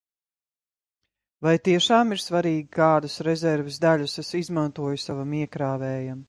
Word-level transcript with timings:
Vai 1.47 1.51
tiešām 1.67 2.15
ir 2.15 2.21
svarīgi, 2.23 2.63
kādas 2.79 3.19
rezerves 3.29 3.79
daļas 3.85 4.17
es 4.25 4.33
izmantoju 4.41 5.03
savam 5.05 5.37
iekrāvējam? 5.43 6.19